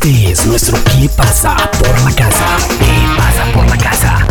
[0.00, 2.56] Este es nuestro ¿Qué pasa por la casa?
[2.78, 4.26] ¿Qué pasa por la casa?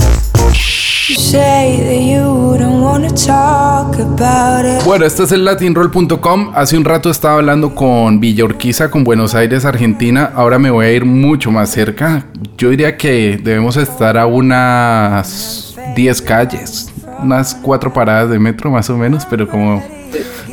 [4.85, 6.53] Bueno, este es el latinroll.com.
[6.55, 10.31] Hace un rato estaba hablando con Villa Urquiza, con Buenos Aires, Argentina.
[10.33, 12.27] Ahora me voy a ir mucho más cerca.
[12.57, 18.89] Yo diría que debemos estar a unas 10 calles, unas 4 paradas de metro más
[18.89, 19.84] o menos, pero como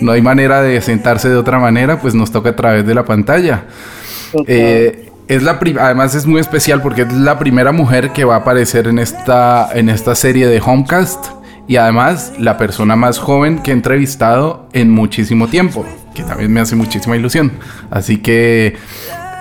[0.01, 3.05] no hay manera de sentarse de otra manera, pues nos toca a través de la
[3.05, 3.63] pantalla.
[4.47, 8.39] Eh, es la además es muy especial porque es la primera mujer que va a
[8.39, 11.27] aparecer en esta, en esta serie de Homecast
[11.67, 16.61] y además la persona más joven que he entrevistado en muchísimo tiempo, que también me
[16.61, 17.53] hace muchísima ilusión.
[17.91, 18.77] Así que,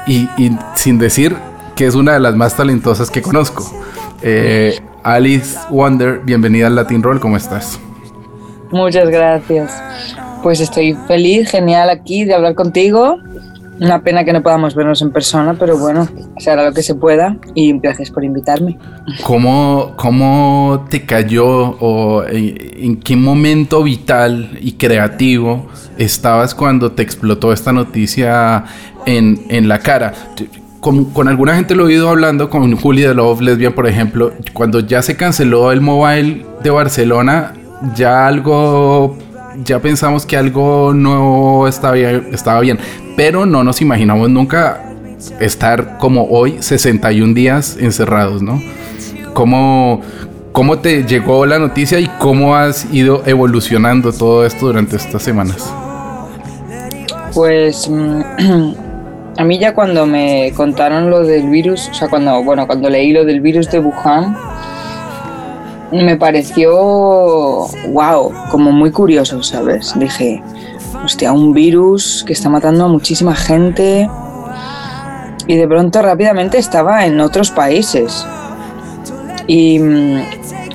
[0.08, 0.30] y,
[0.76, 1.36] sin decir
[1.76, 3.70] que es una de las más talentosas que conozco.
[4.22, 7.78] Eh, Alice Wonder, bienvenida al Latin Roll, ¿cómo estás?
[8.72, 9.84] Muchas gracias.
[10.42, 13.18] Pues estoy feliz, genial aquí de hablar contigo
[13.80, 16.96] una pena que no podamos vernos en persona, pero bueno, se hará lo que se
[16.96, 18.78] pueda y gracias por invitarme.
[19.24, 27.54] ¿Cómo, cómo te cayó o en qué momento vital y creativo estabas cuando te explotó
[27.54, 28.66] esta noticia
[29.06, 30.14] en, en la cara?
[30.80, 34.34] Con, con, alguna gente lo he oído hablando, con Julie de Love Lesbian, por ejemplo,
[34.52, 37.54] cuando ya se canceló el mobile de Barcelona,
[37.96, 39.18] ya algo
[39.64, 42.80] ya pensamos que algo no estaba bien, estaba bien,
[43.16, 44.84] pero no nos imaginamos nunca
[45.40, 48.62] estar como hoy 61 días encerrados, ¿no?
[49.34, 50.02] ¿Cómo,
[50.52, 55.74] ¿Cómo te llegó la noticia y cómo has ido evolucionando todo esto durante estas semanas?
[57.34, 58.22] Pues mm,
[59.38, 63.12] a mí ya cuando me contaron lo del virus, o sea, cuando, bueno, cuando leí
[63.12, 64.38] lo del virus de Wuhan,
[66.02, 66.74] me pareció,
[67.90, 69.94] wow, como muy curioso, ¿sabes?
[69.98, 70.42] Dije,
[71.04, 74.10] hostia, un virus que está matando a muchísima gente
[75.46, 78.26] y de pronto rápidamente estaba en otros países.
[79.46, 80.24] Y mm,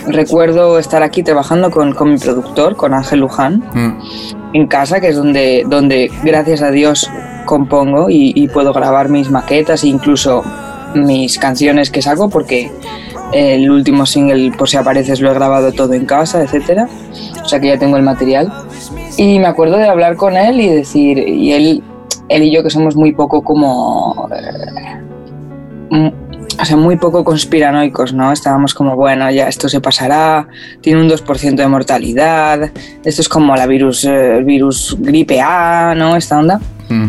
[0.08, 4.54] recuerdo estar aquí trabajando con, mi productor, con Ángel Luján, mm.
[4.54, 7.10] en casa, que es donde, donde gracias a Dios
[7.44, 10.44] compongo y, y puedo grabar mis maquetas e incluso
[10.94, 12.70] mis canciones que saco porque
[13.32, 16.88] el último single, por si apareces, lo he grabado todo en casa, etcétera.
[17.42, 18.52] O sea que ya tengo el material.
[19.16, 21.82] Y me acuerdo de hablar con él y decir, y él,
[22.28, 24.28] él y yo que somos muy poco como...
[25.90, 26.12] Eh,
[26.60, 28.32] o sea, muy poco conspiranoicos, ¿no?
[28.32, 30.48] Estábamos como, bueno, ya esto se pasará,
[30.80, 32.72] tiene un 2% de mortalidad,
[33.04, 36.16] esto es como la virus, el virus gripe A, ¿no?
[36.16, 36.60] Esta onda.
[36.88, 37.08] Mm.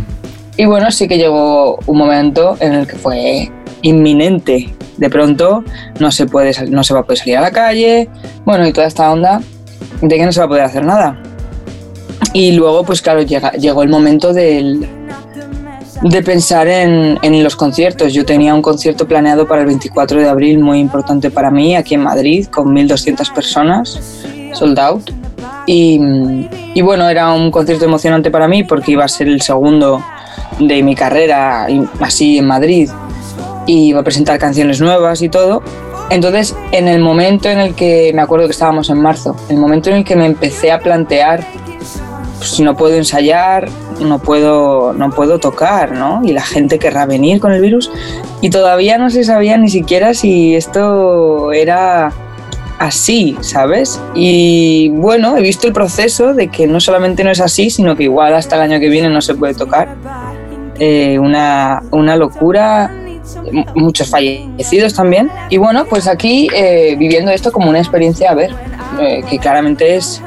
[0.57, 3.49] Y bueno, sí que llegó un momento en el que fue
[3.81, 4.73] inminente.
[4.97, 5.63] De pronto
[5.99, 8.09] no se, puede, no se va a poder salir a la calle,
[8.43, 9.41] bueno, y toda esta onda
[10.01, 11.21] de que no se va a poder hacer nada.
[12.33, 14.87] Y luego, pues claro, llegó el momento de
[16.23, 18.13] pensar en, en, los conciertos.
[18.13, 21.95] Yo tenía un concierto planeado para el 24 de abril muy importante para mí, aquí
[21.95, 23.99] en Madrid, con 1.200 personas,
[24.53, 25.11] sold out.
[25.65, 25.99] Y,
[26.73, 30.03] y, bueno, era un concierto emocionante para mí porque iba a ser el segundo
[30.59, 31.67] de mi carrera
[32.01, 32.89] así en Madrid
[33.69, 35.61] y iba a presentar canciones nuevas y todo.
[36.09, 39.91] Entonces, en el momento en el que, me acuerdo que estábamos en marzo, el momento
[39.91, 41.45] en el que me empecé a plantear,
[42.39, 43.69] pues, no puedo ensayar,
[44.01, 46.21] no puedo, no puedo tocar, ¿no?
[46.23, 47.91] Y la gente querrá venir con el virus.
[48.41, 52.11] Y todavía no se sabía ni siquiera si esto era
[52.79, 54.01] así, ¿sabes?
[54.15, 58.05] Y bueno, he visto el proceso de que no solamente no es así, sino que
[58.05, 59.95] igual hasta el año que viene no se puede tocar.
[60.79, 62.98] Eh, una, una locura
[63.75, 65.29] muchos fallecidos también.
[65.49, 68.51] Y bueno, pues aquí eh, viviendo esto como una experiencia, a ver,
[68.99, 70.21] eh, que claramente es,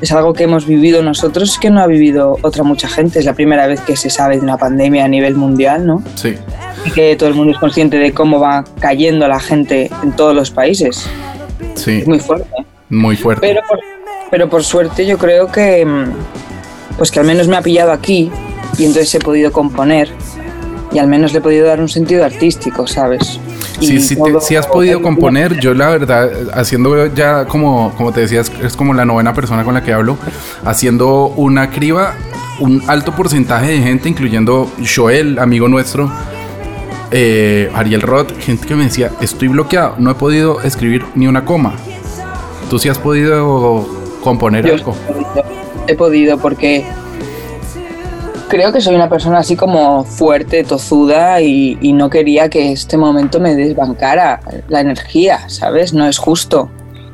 [0.00, 3.18] es algo que hemos vivido nosotros que no ha vivido otra mucha gente.
[3.18, 6.02] Es la primera vez que se sabe de una pandemia a nivel mundial, ¿no?
[6.14, 6.34] Sí.
[6.84, 10.34] Y que todo el mundo es consciente de cómo va cayendo la gente en todos
[10.34, 11.08] los países.
[11.74, 12.02] Sí.
[12.06, 12.50] muy fuerte.
[12.90, 13.46] Muy fuerte.
[13.46, 13.80] Pero por,
[14.30, 16.12] pero por suerte yo creo que, mm,
[16.98, 18.30] pues que al menos me ha pillado aquí
[18.78, 20.10] y entonces he podido componer
[20.94, 23.40] y al menos le he podido dar un sentido artístico, ¿sabes?
[23.80, 25.58] Sí, sí, sí, has podido componer.
[25.58, 29.74] Yo la verdad, haciendo ya como, como te decías, es como la novena persona con
[29.74, 30.16] la que hablo,
[30.64, 32.14] haciendo una criba,
[32.60, 36.10] un alto porcentaje de gente, incluyendo Joel, amigo nuestro,
[37.10, 41.44] eh, Ariel Roth, gente que me decía, estoy bloqueado, no he podido escribir ni una
[41.44, 41.74] coma.
[42.70, 43.86] ¿Tú sí has podido
[44.22, 44.96] componer algo?
[45.86, 46.86] he podido porque
[48.54, 53.40] creo que soy una persona así como fuerte, tozuda y, no quería que este momento
[53.40, 55.92] me desbancara la energía, ¿sabes?
[55.92, 56.70] No es justo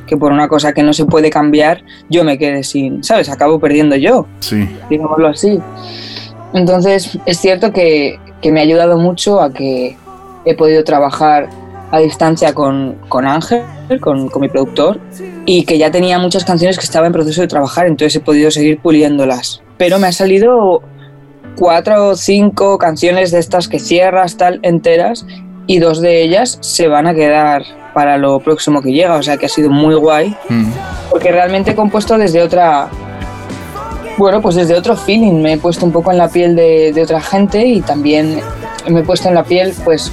[0.07, 3.31] que por una cosa que no se puede cambiar yo me quede sin, ¿sabes?
[3.31, 4.27] Acabo perdiendo yo.
[4.41, 4.69] Sí.
[4.91, 5.59] Digámoslo así.
[6.53, 9.97] Entonces es cierto que, que me ha ayudado mucho a que
[10.45, 11.49] he podido trabajar
[11.91, 13.63] a distancia con, con Ángel,
[14.03, 15.01] con, con, mi productor,
[15.47, 18.51] y que ya tenía muchas canciones que estaba en proceso de trabajar, entonces he podido
[18.51, 19.63] seguir puliéndolas.
[19.79, 20.83] Pero me ha salido
[21.57, 25.27] cuatro o cinco canciones de estas que cierras tal enteras
[25.67, 27.63] y dos de ellas se van a quedar
[27.95, 30.73] para lo próximo que llega, o sea que ha sido muy guay, mm.
[31.11, 32.89] porque realmente he compuesto desde otra,
[34.17, 37.03] bueno, pues desde otro feeling, me he puesto un poco en la piel de, de
[37.03, 38.41] otra gente y también
[38.89, 40.11] me he puesto en la piel pues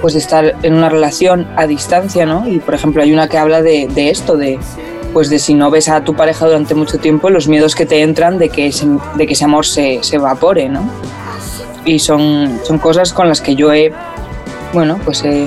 [0.00, 2.48] pues de estar en una relación a distancia, ¿no?
[2.48, 4.58] Y por ejemplo hay una que habla de, de, esto, de
[5.16, 8.02] pues de si no ves a tu pareja durante mucho tiempo, los miedos que te
[8.02, 10.82] entran de que ese, de que ese amor se, se evapore, ¿no?
[11.86, 13.94] Y son, son cosas con las que yo he,
[14.74, 15.46] bueno, pues he,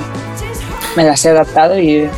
[0.98, 2.10] me las he adaptado y...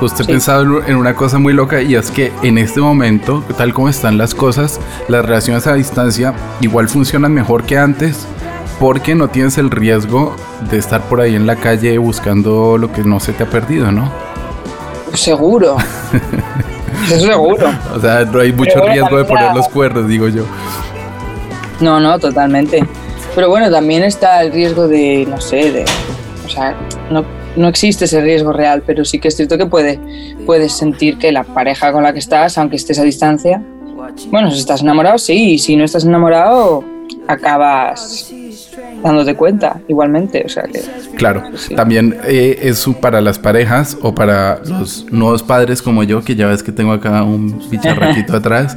[0.00, 3.72] Justo he pensado en una cosa muy loca y es que en este momento, tal
[3.72, 4.78] como están las cosas,
[5.08, 8.26] las relaciones a distancia igual funcionan mejor que antes
[8.78, 10.36] porque no tienes el riesgo
[10.70, 13.90] de estar por ahí en la calle buscando lo que no se te ha perdido,
[13.92, 14.12] ¿no?
[15.14, 15.78] Seguro.
[17.08, 17.70] seguro.
[17.94, 20.44] O sea, no hay mucho riesgo de poner los cuernos, digo yo.
[21.80, 22.86] No, no, totalmente.
[23.34, 25.84] Pero bueno, también está el riesgo de, no sé, de...
[26.44, 26.74] O sea,
[27.10, 27.24] no,
[27.56, 30.00] no existe ese riesgo real, pero sí que es cierto que puede,
[30.46, 33.62] puedes sentir que la pareja con la que estás, aunque estés a distancia,
[34.30, 36.82] bueno, si estás enamorado, sí, y si no estás enamorado,
[37.26, 38.32] acabas
[39.02, 40.42] dándote cuenta igualmente.
[40.44, 40.80] O sea que,
[41.16, 41.42] claro,
[41.76, 46.46] también eh, es para las parejas o para los nuevos padres como yo, que ya
[46.46, 48.76] ves que tengo acá un bicharraquito atrás.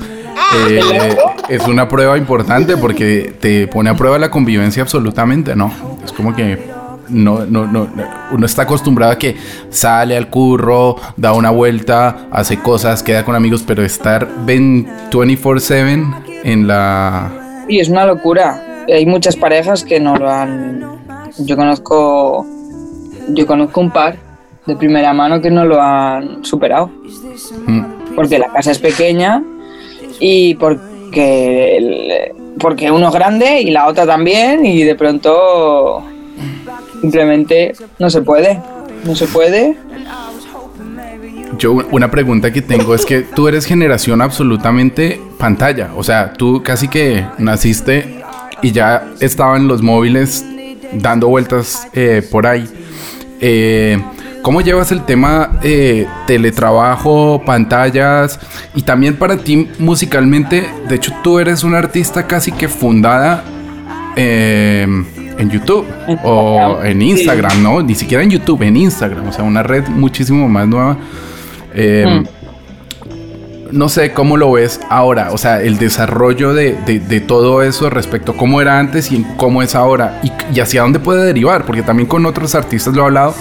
[0.69, 1.15] Eh,
[1.49, 5.71] es una prueba importante porque te pone a prueba la convivencia absolutamente, ¿no?
[6.03, 6.57] Es como que
[7.09, 7.89] no, no, no,
[8.31, 9.35] uno está acostumbrado a que
[9.69, 16.67] sale al curro, da una vuelta, hace cosas, queda con amigos, pero estar 24/7 en
[16.67, 17.65] la...
[17.67, 20.81] Y es una locura hay muchas parejas que no lo han.
[21.39, 22.45] Yo conozco.
[23.29, 24.17] Yo conozco un par
[24.65, 26.91] de primera mano que no lo han superado.
[27.65, 28.15] Mm.
[28.15, 29.43] Porque la casa es pequeña
[30.19, 36.03] y porque, porque uno es grande y la otra también y de pronto
[37.01, 38.59] simplemente no se puede.
[39.03, 39.77] No se puede.
[41.57, 46.63] Yo una pregunta que tengo es que tú eres generación absolutamente pantalla, o sea, tú
[46.63, 48.20] casi que naciste
[48.61, 50.45] y ya estaban los móviles
[50.93, 52.67] dando vueltas eh, por ahí.
[53.39, 54.01] Eh,
[54.41, 58.39] ¿Cómo llevas el tema eh, teletrabajo, pantallas
[58.73, 60.67] y también para ti musicalmente?
[60.87, 63.43] De hecho, tú eres una artista casi que fundada
[64.15, 65.85] en YouTube
[66.23, 67.81] o en Instagram, ¿no?
[67.81, 70.97] Ni siquiera en YouTube, en Instagram, o sea, una red muchísimo más nueva.
[71.73, 72.40] Mm
[73.71, 78.37] no sé cómo lo ves ahora, o sea, el desarrollo de, todo eso respecto a
[78.37, 82.25] cómo era antes y cómo es ahora y, hacia dónde puede derivar, porque también con
[82.25, 83.35] otros artistas lo he hablado,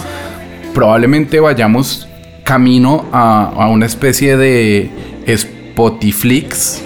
[0.73, 2.07] probablemente vayamos
[2.43, 4.89] camino a, a una especie de
[5.25, 6.83] Spotiflix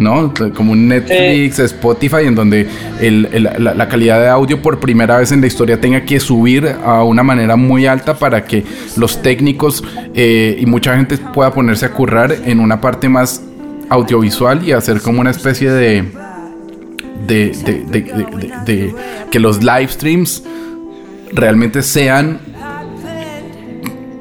[0.00, 0.32] ¿no?
[0.54, 2.66] Como un Netflix, Spotify, en donde
[3.00, 7.22] la, calidad de audio por primera vez en la historia tenga que subir a una
[7.22, 8.64] manera muy alta para que
[8.96, 13.42] los técnicos eh, y mucha gente pueda ponerse a currar en una parte más
[13.88, 16.04] audiovisual y hacer como una especie de,
[17.26, 17.52] de,
[18.64, 18.94] de
[19.30, 20.42] que los live streams
[21.32, 22.40] realmente sean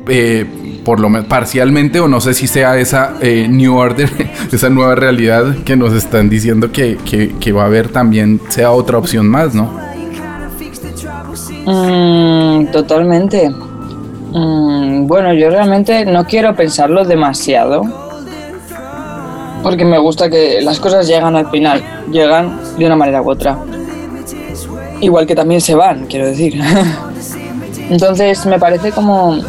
[0.09, 0.45] eh,
[0.89, 4.09] por lo menos parcialmente, o no sé si sea esa eh, New Order,
[4.51, 6.97] esa nueva realidad que nos están diciendo que,
[7.55, 9.69] va a haber también, sea otra opción más, ¿no?
[11.67, 13.51] Mm, totalmente.
[14.31, 17.83] Mm, bueno, yo realmente no quiero pensarlo demasiado,
[19.61, 23.59] porque me gusta que las cosas llegan al final, llegan de una manera u otra.
[25.01, 26.59] Igual que también se van, quiero decir.
[27.91, 29.39] Entonces me parece como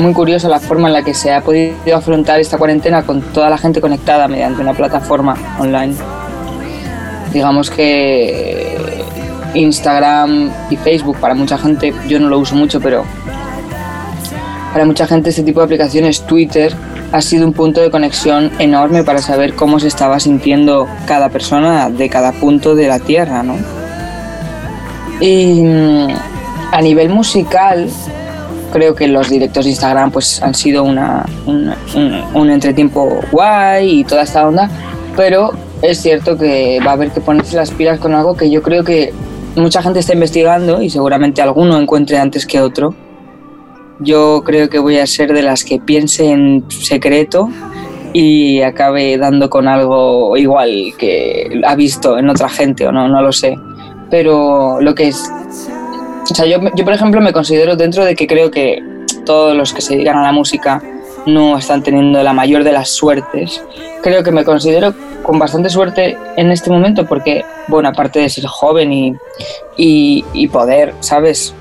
[0.00, 3.50] muy curiosa la forma en la que se ha podido afrontar esta cuarentena con toda
[3.50, 5.94] la gente conectada mediante una plataforma online.
[7.32, 8.76] Digamos que
[9.54, 13.04] Instagram y Facebook para mucha gente, yo no lo uso mucho, pero
[14.72, 16.74] para mucha gente este tipo de aplicaciones, Twitter,
[17.12, 21.90] ha sido un punto de conexión enorme para saber cómo se estaba sintiendo cada persona
[21.90, 23.56] de cada punto de la Tierra, ¿no?
[25.20, 26.08] Y mm,
[26.72, 27.88] a nivel musical,
[28.70, 31.26] creo que los directos de Instagram pues han sido una,
[32.34, 34.70] un, entretiempo guay y toda esta onda,
[35.16, 38.62] pero es cierto que va a haber que ponerse las pilas con algo que yo
[38.62, 39.12] creo que
[39.56, 42.94] mucha gente está investigando y seguramente alguno encuentre antes que otro.
[44.00, 47.50] Yo creo que voy a ser de las que piense en secreto
[48.12, 53.22] y acabe dando con algo igual que ha visto en otra gente o no, no
[53.22, 53.56] lo sé.
[54.10, 55.30] pero lo que es...
[56.30, 58.82] O sea, yo, yo por ejemplo me considero dentro de que creo que
[59.24, 60.82] todos los que se dedican a la música
[61.26, 63.62] no están teniendo la mayor de las suertes.
[64.02, 68.46] Creo que me considero con bastante suerte en este momento porque, bueno, aparte de ser
[68.46, 69.16] joven y,
[69.76, 71.54] y, poder, ¿sabes?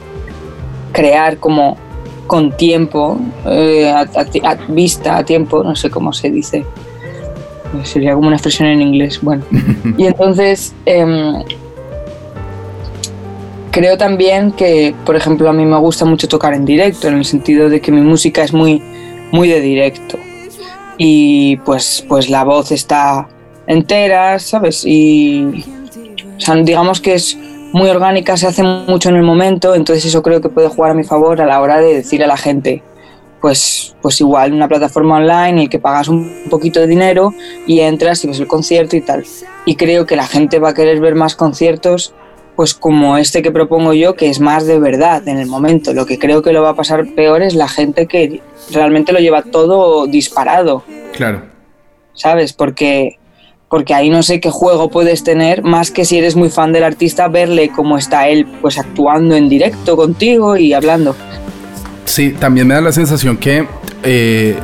[0.91, 1.77] Crear como
[2.27, 4.05] con tiempo, eh, a,
[4.67, 6.65] vista, a tiempo, no sé cómo se dice.
[7.83, 9.19] Sería como una expresión en inglés.
[9.21, 9.43] Bueno,
[9.97, 11.43] y entonces em,
[13.71, 17.25] creo también que, por ejemplo, a mí me gusta mucho tocar en directo, en el
[17.25, 18.81] sentido de que mi música es muy,
[19.31, 20.17] muy de directo.
[20.97, 23.27] Y pues, pues la voz está
[23.67, 24.83] entera, ¿sabes?
[24.85, 25.63] Y
[26.63, 27.37] digamos que es
[27.71, 30.93] muy orgánica, se hace mucho en el momento, entonces eso creo que puede jugar a
[30.95, 32.81] mi favor a la hora de decir a la gente,
[33.41, 37.33] pues, pues igual una plataforma online en el que pagas un poquito de dinero
[37.67, 39.23] y entras y ves el concierto y tal.
[39.65, 42.13] Y creo que la gente va a querer ver más conciertos
[42.59, 45.93] pues como este que propongo yo, que es más de verdad en el momento.
[45.93, 48.41] Lo que creo que lo va a pasar peor es la gente que
[48.73, 50.83] realmente lo lleva todo disparado.
[51.15, 51.43] Claro.
[52.11, 52.51] ¿Sabes?
[52.51, 53.17] Porque,
[53.69, 56.83] porque ahí no sé qué juego puedes tener, más que si eres muy fan del
[56.83, 61.15] artista, verle cómo está él pues actuando en directo contigo y hablando.
[62.03, 63.65] Sí, también me da la sensación que
[64.03, 64.57] eh,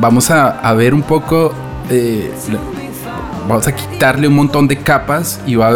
[0.00, 1.54] vamos a, ver un poco
[1.88, 2.32] eh,
[3.48, 5.72] vamos a quitarle un montón de capas y va,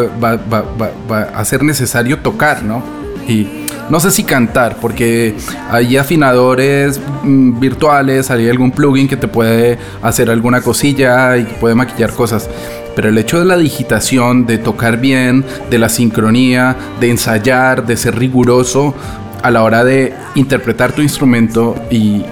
[1.34, 2.82] a ser necesario tocar, ¿no?
[3.26, 3.46] Y
[3.88, 5.34] no sé si cantar, porque
[5.70, 11.74] hay afinadores mm, virtuales, hay algún plugin que te puede hacer alguna cosilla y puede
[11.74, 12.48] maquillar cosas.
[12.94, 17.96] Pero el hecho de la digitación, de tocar bien, de la sincronía, de ensayar, de
[17.96, 18.94] ser riguroso
[19.42, 22.24] a la hora de interpretar tu instrumento y,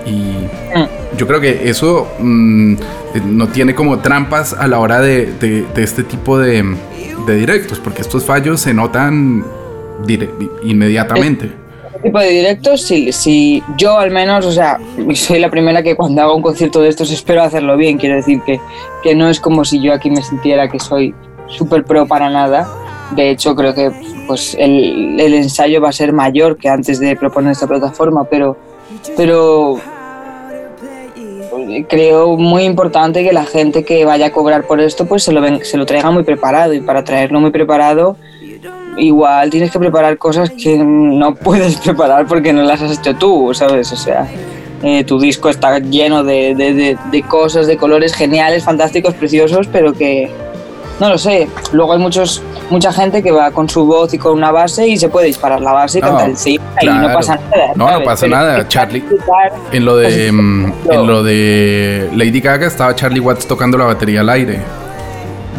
[0.74, 0.99] mm.
[1.16, 2.78] Yo creo que eso mm, eh,
[3.24, 6.64] no tiene como trampas a la hora de, este tipo de,
[7.26, 9.44] directos, porque estos fallos se notan
[10.62, 11.52] inmediatamente.
[11.86, 14.78] Este tipo de directos, si, si yo al menos, o sea,
[15.14, 18.40] soy la primera que cuando hago un concierto de estos espero hacerlo bien, quiero decir
[18.42, 18.60] que,
[19.02, 21.14] que no es como si yo aquí me sintiera que soy
[21.46, 22.68] súper pro para nada.
[23.14, 23.90] De hecho, creo que
[24.26, 28.56] pues el, el, ensayo va a ser mayor que antes de proponer esta plataforma, pero,
[29.16, 29.80] pero
[31.88, 35.42] creo muy importante que la gente que vaya a cobrar por esto pues se lo,
[35.64, 38.16] se lo traiga muy preparado y para traerlo muy preparado
[38.96, 43.52] igual tienes que preparar cosas que no puedes preparar porque no las has hecho tú,
[43.54, 43.92] ¿sabes?
[43.92, 44.26] O sea,
[44.82, 49.92] eh, tu disco está lleno de, de, de, cosas, de colores geniales, fantásticos, preciosos, pero
[49.92, 50.30] que
[51.00, 51.48] no lo sé.
[51.72, 54.96] Luego hay muchos, mucha gente que va con su voz y con una base y
[54.98, 57.72] se puede disparar la base y cantar el sí y no pasa nada.
[57.74, 58.68] No, no pasa nada.
[58.68, 59.02] Charlie,
[59.72, 64.20] en lo de mm, en lo de Lady Gaga estaba Charlie Watts tocando la batería
[64.20, 64.60] al aire.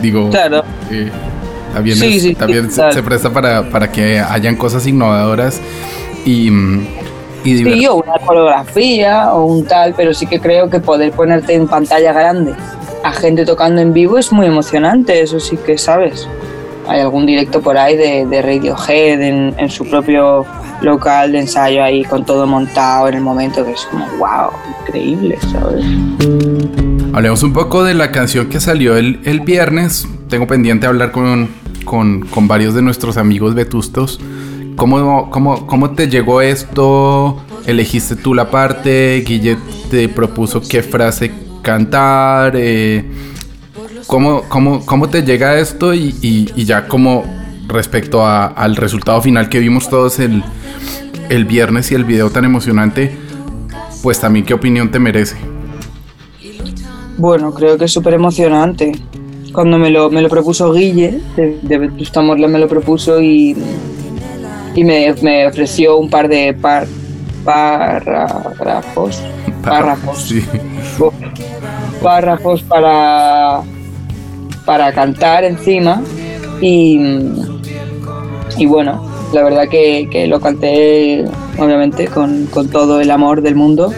[0.01, 0.63] Digo, claro.
[0.91, 1.09] Eh,
[1.73, 5.59] también, también se, presta para, para que hayan cosas innovadoras
[6.25, 6.87] y mm,
[7.43, 11.55] y sí, o una coreografía o un tal, pero sí que creo que poder ponerte
[11.55, 12.53] en pantalla grande
[13.03, 16.27] a gente tocando en vivo es muy emocionante, eso sí que sabes.
[16.87, 20.45] Hay algún directo por ahí de, de Radiohead en, en, su propio
[20.81, 25.37] local de ensayo ahí con todo montado en el momento que es como wow, increíble,
[25.51, 25.85] ¿sabes?
[27.13, 30.07] Hablemos un poco de la canción que salió el, el viernes.
[30.27, 31.49] Tengo pendiente hablar con,
[31.85, 34.19] con, con, varios de nuestros amigos vetustos.
[34.75, 37.37] ¿Cómo, cómo, ¿Cómo te llegó esto?
[37.67, 39.23] ¿Elegiste tú la parte?
[39.25, 39.57] ¿Guille
[39.91, 41.31] te propuso qué frase
[41.61, 43.05] cantar, eh,
[44.07, 47.23] ¿cómo, cómo, te llega esto y, ya como
[47.67, 50.43] respecto al resultado final que vimos todos el,
[51.29, 53.15] el viernes y el video tan emocionante,
[54.03, 55.37] pues también qué opinión te merece.
[57.17, 58.91] Bueno, creo que es súper emocionante.
[59.53, 63.55] Cuando me lo, me lo propuso Guille, de, de Morla me lo propuso y,
[64.75, 66.87] y me, me ofreció un par de par.
[69.63, 70.23] Párrafos.
[70.23, 70.43] Sí
[72.01, 73.61] párrafos para,
[74.65, 76.01] para cantar encima
[76.59, 76.99] y,
[78.57, 81.25] y bueno, la verdad que, lo canté
[81.57, 83.93] obviamente con, con, todo el amor del mundo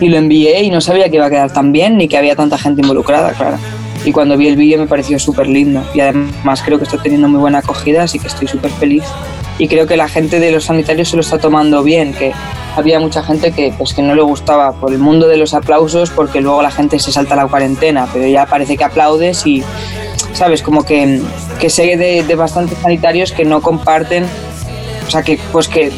[0.00, 2.34] y lo envié y no sabía que iba a quedar tan bien ni que había
[2.34, 3.58] tanta gente involucrada, claro.
[4.04, 7.28] Y cuando vi el vídeo me pareció súper lindo y además creo que está teniendo
[7.28, 9.04] muy buena acogida, así que estoy súper feliz.
[9.58, 12.32] Y creo que la gente de los sanitarios se lo está tomando bien, que
[12.76, 16.10] había mucha gente que, pues, que no le gustaba por el mundo de los aplausos
[16.10, 19.62] porque luego la gente se salta la cuarentena, pero ya parece que aplaudes y,
[20.32, 20.62] ¿sabes?
[20.62, 21.20] Como que,
[21.60, 24.24] que sé de, bastantes sanitarios que no comparten
[25.06, 25.92] o sea que pues que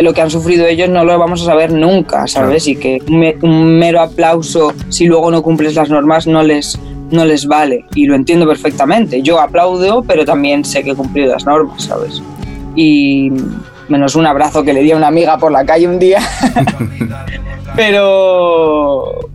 [0.00, 2.68] lo que han sufrido ellos no lo vamos a saber nunca, ¿sabes?
[2.68, 3.02] Y que
[3.42, 6.78] un, mero aplauso si luego no cumples las normas no les
[7.10, 9.22] no les vale y lo entiendo perfectamente.
[9.22, 12.22] Yo aplaudo, pero también sé que he cumplido las normas, ¿sabes?
[12.74, 13.30] Y
[13.88, 16.20] menos un abrazo que le di a una amiga por la calle un día.
[17.76, 19.30] pero,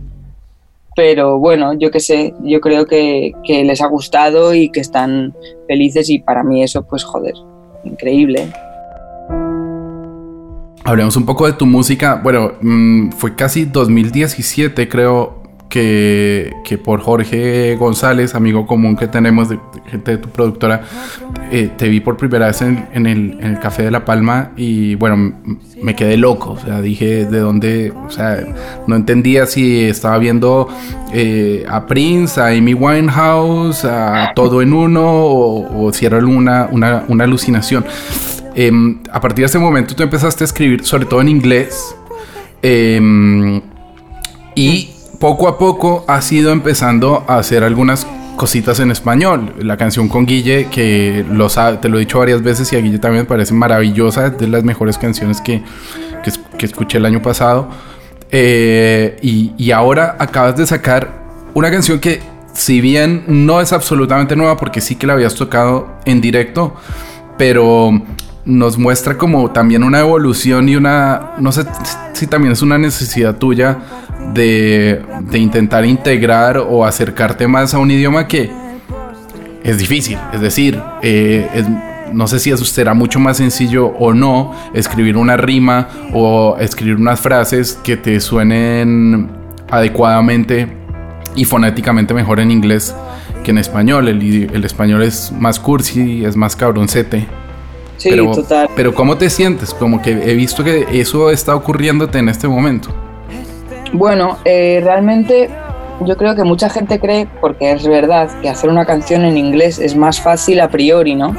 [0.94, 5.34] pero bueno, yo qué sé, yo creo que, que, les ha gustado y que están
[5.66, 7.34] felices y para mí eso, pues joder,
[7.84, 8.48] increíble.
[10.84, 12.20] Hablemos un poco de tu música.
[12.22, 19.48] Bueno, mmm, fue casi 2017, creo, que, que, por Jorge González, amigo común que tenemos,
[19.48, 20.82] de, gente de tu productora,
[21.50, 25.34] eh, te vi por primera vez en, en, el, Café de La Palma y bueno,
[25.82, 26.52] me quedé loco.
[26.52, 28.44] O sea, dije de dónde, o sea,
[28.86, 30.68] no entendía si estaba viendo
[31.12, 36.68] eh, a Prince, a Amy Winehouse, a todo en uno o, o si era una,
[36.70, 37.84] una, alucinación.
[38.54, 38.72] Eh,
[39.10, 41.94] a partir de ese momento tú empezaste a escribir, sobre todo en inglés.
[42.62, 43.60] Eh,
[44.54, 48.06] y poco a poco has ido empezando a hacer algunas
[48.36, 49.54] cositas en español.
[49.58, 51.24] La canción con Guille, que
[51.80, 54.48] te lo he dicho varias veces y a Guille también me parece maravillosa, es de
[54.48, 55.62] las mejores canciones que,
[56.58, 57.68] que, escuché el año pasado.
[58.30, 62.20] Eh, y ahora acabas de sacar una canción que,
[62.52, 66.74] si bien no es absolutamente nueva, porque sí que la habías tocado en directo,
[67.38, 67.92] pero
[68.46, 71.64] nos muestra como también una evolución y una, no sé
[72.12, 73.78] si también es una necesidad tuya
[74.32, 78.50] de, de, intentar integrar o acercarte más a un idioma que
[79.62, 80.18] es difícil.
[80.32, 81.66] Es decir, eh, es,
[82.12, 86.96] no sé si eso será mucho más sencillo o no escribir una rima o escribir
[86.96, 89.28] unas frases que te suenen
[89.70, 90.68] adecuadamente
[91.34, 92.94] y fonéticamente mejor en inglés
[93.44, 94.08] que en español.
[94.08, 97.26] El, el español es más cursi, es más cabroncete.
[97.96, 98.68] Sí, pero, total.
[98.76, 99.72] Pero ¿cómo te sientes?
[99.72, 102.94] Como que he visto que eso está ocurriéndote en este momento.
[103.92, 105.48] Bueno, eh, realmente
[106.00, 109.78] yo creo que mucha gente cree, porque es verdad, que hacer una canción en inglés
[109.78, 111.34] es más fácil a priori, ¿no?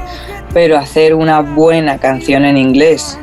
[0.54, 3.20] Pero hacer una buena canción en inglés,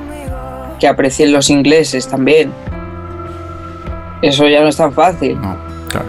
[0.78, 2.52] que aprecien los ingleses también,
[4.22, 5.40] eso ya no es tan fácil.
[5.40, 5.56] No,
[5.90, 6.06] claro.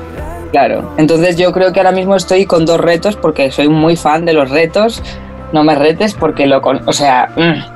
[0.52, 4.26] Claro, entonces yo creo que ahora mismo estoy con dos retos porque soy muy fan
[4.26, 5.04] de los retos.
[5.52, 6.62] No me retes porque lo...
[6.62, 6.88] Con...
[6.88, 7.30] O sea...
[7.36, 7.76] Mmm.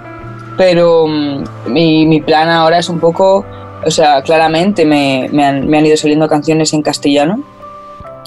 [0.58, 3.46] Pero mmm, mi, mi plan ahora es un poco
[3.86, 7.44] o sea, claramente me, me, han, me, han, ido saliendo canciones en castellano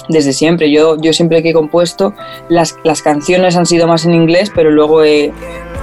[0.09, 0.71] desde siempre.
[0.71, 2.15] Yo, yo siempre que he compuesto,
[2.49, 5.33] las, las canciones han sido más en inglés, pero luego he,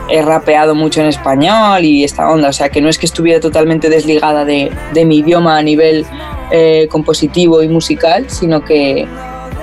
[0.09, 2.49] he, rapeado mucho en español y esta onda.
[2.49, 6.05] O sea, que no es que estuviera totalmente desligada de, de mi idioma a nivel
[6.51, 9.07] eh, compositivo y musical, sino que,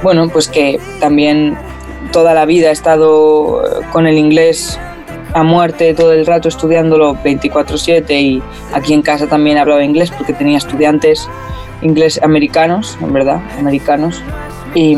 [0.03, 1.57] bueno, pues que también
[2.12, 4.79] toda la vida he estado con el inglés
[5.33, 10.33] a muerte todo el rato estudiándolo 24/7 y aquí en casa también hablaba inglés porque
[10.33, 11.29] tenía estudiantes
[11.83, 14.23] inglés americanos, en verdad, americanos,
[14.75, 14.97] y,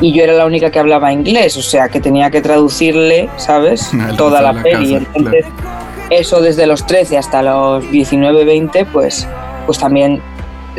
[0.00, 3.90] y, yo era la única que hablaba inglés, o sea que tenía que traducirle, ¿sabes?
[4.16, 4.94] Toda la, la peli.
[4.94, 6.06] Casa, Entonces, claro.
[6.10, 9.28] eso desde los 13 hasta los 19, 20, pues,
[9.64, 10.20] pues también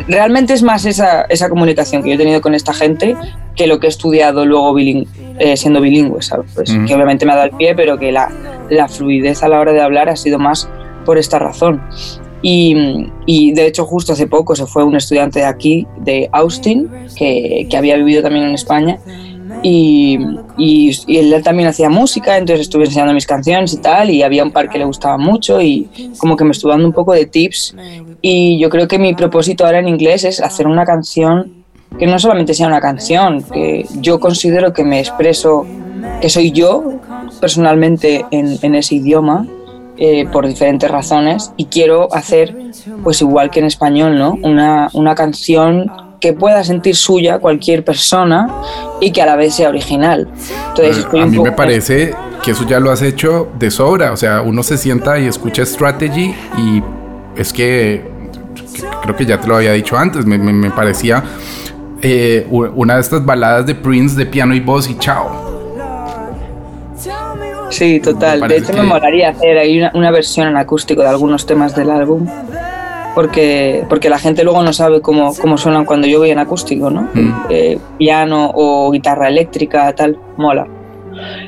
[0.08, 3.16] realmente es más esa, esa, comunicación que yo he tenido con esta gente
[3.56, 5.08] que lo que he estudiado luego biling
[5.40, 6.52] eh, siendo bilingüe, ¿sabes?
[6.54, 6.88] Pues, uh -huh.
[6.88, 8.30] Que obviamente me ha dado el pie, pero que la,
[8.70, 10.70] la, fluidez a la hora de hablar ha sido más
[11.06, 11.82] por esta razón.
[12.42, 16.90] Y, y, de hecho justo hace poco se fue un estudiante de aquí, de Austin,
[17.16, 19.00] que, que había vivido también en España,
[19.64, 20.18] y,
[20.58, 24.44] y, y, él también hacía música, entonces estuve enseñando mis canciones y tal, y había
[24.44, 27.26] un par que le gustaba mucho y como que me estuvo dando un poco de
[27.26, 27.76] tips.
[28.22, 31.66] Y yo creo que mi propósito ahora en inglés es hacer una canción
[31.98, 35.66] que no solamente sea una canción, que yo considero que me expreso,
[36.22, 37.00] que soy yo
[37.40, 39.48] personalmente en, en ese idioma.
[40.00, 42.56] Eh, por diferentes razones y quiero hacer
[43.04, 48.50] pues igual que en español no una, una canción que pueda sentir suya cualquier persona
[49.00, 50.28] y que a la vez sea original.
[50.70, 54.12] Entonces, estoy a mí me parece que eso ya lo has hecho de sobra.
[54.12, 56.84] O sea, uno se sienta y escucha Strategy y
[57.36, 58.06] es que
[59.02, 60.26] creo que ya te lo había dicho antes.
[60.26, 61.24] Me, me, me parecía
[62.02, 65.46] eh, una de estas baladas de Prince de piano y voz y chao.
[67.70, 68.48] Sí, total.
[68.48, 68.78] De hecho, que...
[68.78, 72.26] me molaría hacer ahí una, una versión en acústico de algunos temas del álbum
[73.18, 76.92] porque, porque la gente luego no sabe cómo, cómo suenan cuando yo voy en acústico,
[76.92, 77.10] ¿no?
[77.16, 77.34] Mm.
[77.50, 80.68] Eh, piano o guitarra eléctrica, tal, mola.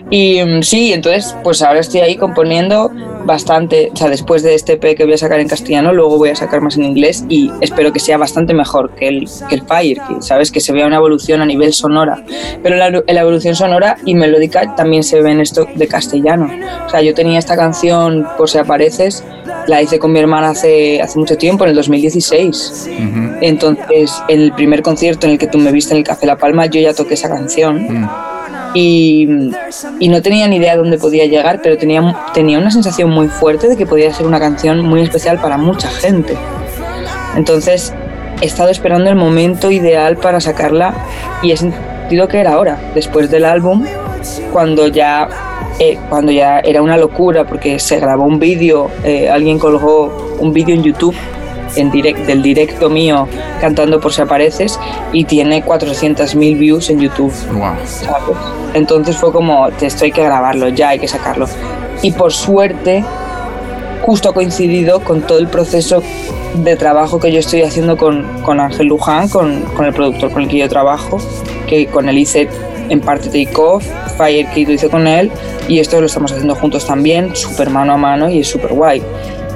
[0.10, 2.90] Y um, sí, entonces, pues ahora estoy ahí componiendo
[3.24, 6.30] bastante, o sea, después de este EP que voy a sacar en castellano, luego voy
[6.30, 9.62] a sacar más en inglés y espero que sea bastante mejor que el, que el
[9.62, 12.24] Fire, que sabes que se vea una evolución a nivel sonora.
[12.64, 16.50] Pero la, la evolución sonora y melódica también se ve en esto de castellano.
[16.88, 19.24] O sea, yo tenía esta canción, por si apareces,
[19.70, 22.88] la hice con mi hermana hace, hace mucho tiempo, en el 2016.
[22.88, 23.38] Uh -huh.
[23.42, 26.38] Entonces, en el primer concierto en el que tú me viste en el Café La
[26.38, 27.86] Palma, yo ya toqué esa canción.
[27.86, 28.10] Uh -huh.
[28.74, 29.28] y,
[30.00, 32.02] y, no tenía ni idea de dónde podía llegar, pero tenía,
[32.34, 35.90] tenía una sensación muy fuerte de que podía ser una canción muy especial para mucha
[35.90, 36.36] gente.
[37.36, 37.94] Entonces
[38.42, 40.94] he estado esperando el momento ideal para sacarla
[41.42, 43.86] y he sentido que era ahora, después del álbum,
[44.52, 45.28] cuando ya,
[45.80, 50.54] eh, cuando ya era una locura porque se grabó un vídeo, eh, alguien colgó un
[50.54, 51.16] vídeo en YouTube
[51.76, 53.28] en direct, del directo mío
[53.62, 54.80] cantando por si apareces
[55.12, 57.34] y tiene 400.000 views en YouTube.
[58.74, 61.48] Entonces fue como, esto hay que grabarlo, ya hay que sacarlo.
[62.02, 63.04] Y por suerte,
[64.02, 66.02] justo ha coincidido con todo el proceso
[66.56, 70.44] de trabajo que yo estoy haciendo con, con Ángel Luján, con, con, el productor con
[70.44, 71.20] el que yo trabajo,
[71.68, 72.50] que con él hice
[72.90, 73.86] en parte Take Off,
[74.18, 75.32] Fire que lo hice con él,
[75.68, 79.02] y esto lo estamos haciendo juntos también, súper mano a mano y es súper guay.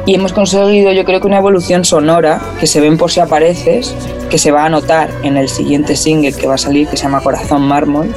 [0.05, 3.95] Y hemos conseguido yo creo que una evolución sonora que se ven por si apareces,
[4.29, 7.03] que se va a notar en el siguiente single que va a salir, que se
[7.03, 8.13] llama Corazón Mármol,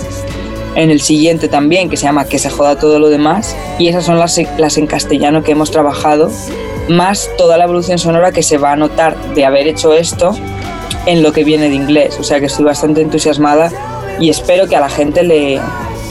[0.75, 4.05] en el siguiente también, que se llama Que se joda todo lo demás, y esas
[4.05, 6.31] son las, las en castellano que hemos trabajado,
[6.89, 10.37] más toda la evolución sonora que se va a notar de haber hecho esto
[11.07, 13.71] en lo que viene de inglés, o sea que estoy bastante entusiasmada
[14.21, 15.61] y espero que a la gente le,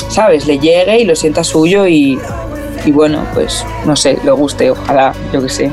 [0.10, 2.20] ¿sabes?, le llegue y lo sienta suyo y,
[2.86, 5.72] y bueno, pues no sé, le guste, ojalá, yo que sé.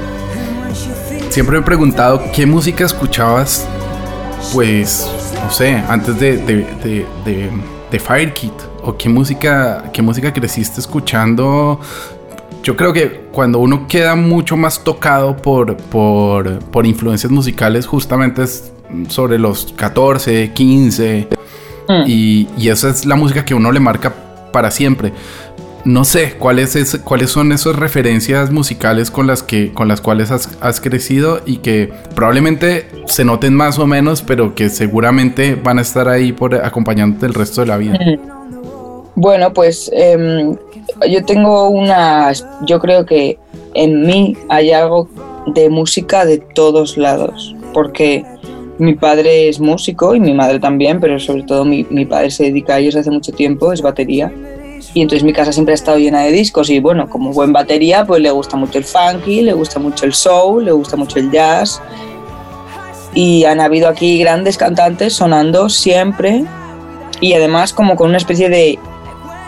[1.29, 3.66] Siempre me he preguntado qué música escuchabas,
[4.53, 5.11] pues,
[5.42, 7.51] no sé, antes de, de, de, de,
[7.90, 11.81] de Fire Kit, o qué música, qué música creciste escuchando.
[12.62, 18.42] Yo creo que cuando uno queda mucho más tocado por, por, por influencias musicales, justamente
[18.42, 18.73] es
[19.09, 21.29] sobre los 14, 15,
[21.88, 22.05] mm.
[22.07, 24.12] y, y esa es la música que uno le marca
[24.53, 25.12] para siempre.
[25.85, 30.81] No sé cuáles cuáles son esas referencias musicales con las que con las cuales has,
[30.81, 36.09] crecido y que probablemente se noten más o menos pero que seguramente van a estar
[36.09, 37.99] ahí por acompañándote el resto de la vida
[39.16, 40.57] bueno pues em,
[41.11, 42.31] yo tengo una
[42.64, 43.40] yo creo que
[43.75, 45.09] en mí hay algo
[45.47, 48.25] de música de todos lados porque
[48.83, 52.45] mi padre es músico y mi madre también pero sobre todo mi, mi padre se
[52.45, 54.33] dedica a ellos hace mucho tiempo es batería
[54.95, 58.05] y entonces mi casa siempre ha estado llena de discos y bueno, como buen batería,
[58.05, 61.31] pues le gusta mucho el funky, le gusta mucho el soul, le gusta mucho el
[61.31, 61.81] jazz.
[63.14, 66.45] Y han habido aquí grandes cantantes sonando siempre
[67.21, 68.79] y además como con una especie de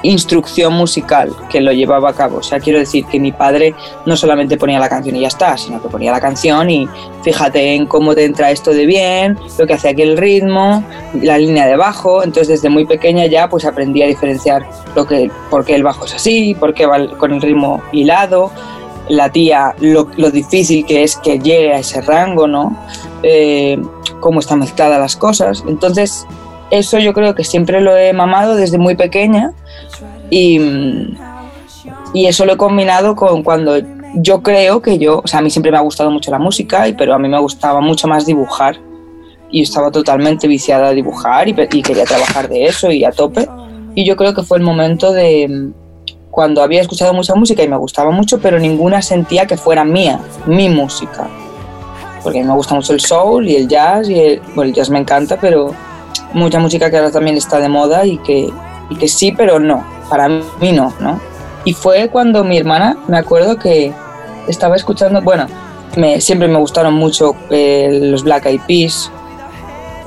[0.05, 2.39] instrucción musical que lo llevaba a cabo.
[2.39, 3.75] O sea, quiero decir que mi padre
[4.07, 6.89] no solamente ponía la canción y ya está, sino que ponía la canción y
[7.23, 11.39] fíjate en cómo te entra esto de bien, lo que hace aquí el ritmo, la
[11.39, 12.23] línea de bajo.
[12.23, 16.05] Entonces desde muy pequeña ya pues aprendí a diferenciar lo que, por qué el bajo
[16.05, 18.53] es así, por qué va con el ritmo hilado,
[19.09, 22.77] la tía, lo, difícil que es que llegue a ese rango, ¿no?
[23.23, 23.81] Eh,
[24.21, 25.65] cómo están mezcladas las cosas.
[25.67, 26.27] Entonces
[26.71, 29.53] eso yo creo que siempre lo he mamado desde muy pequeña
[30.31, 30.61] y,
[32.13, 33.77] y eso lo he combinado con cuando
[34.15, 36.87] yo creo que yo, o sea, a mí siempre me ha gustado mucho la música,
[36.97, 38.77] pero a mí me gustaba mucho más dibujar
[39.51, 43.49] y estaba totalmente viciada a dibujar y, quería trabajar de eso y a tope.
[43.95, 45.71] Y yo creo que fue el momento de
[46.31, 50.21] cuando había escuchado mucha música y me gustaba mucho, pero ninguna sentía que fuera mía,
[50.47, 51.29] mi música.
[52.23, 54.91] Porque a mí me gusta mucho el soul y el jazz, y el, el jazz
[54.91, 55.73] me encanta, pero
[56.33, 58.53] mucha música que ahora también está de moda y que,
[58.91, 61.21] y que sí, pero no, para mí no, ¿no?
[61.65, 63.93] Y fue cuando mi hermana, me acuerdo que
[64.49, 65.47] estaba escuchando, bueno,
[65.97, 69.11] me, siempre me gustaron mucho eh, los Black Eyed Peas,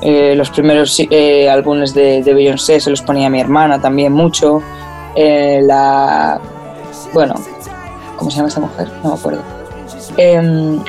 [0.02, 4.62] eh, los primeros eh, álbumes de, de, Beyoncé se los ponía mi hermana también mucho,
[5.16, 6.40] la,
[7.14, 7.34] bueno,
[8.18, 8.88] ¿cómo se llama esta mujer?
[9.04, 9.42] No me acuerdo.
[10.18, 10.80] Em,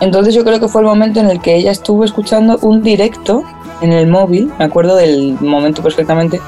[0.00, 3.42] entonces yo creo que fue el momento en el que ella estuvo escuchando un directo
[3.82, 6.40] en el móvil, me acuerdo del momento perfectamente,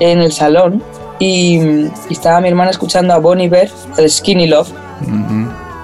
[0.00, 0.82] en el salón
[1.18, 4.70] y, estaba mi hermana escuchando a Bonnie Bear, el Skinny Love,